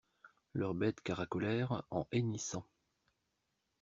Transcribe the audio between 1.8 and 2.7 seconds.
en hennissant.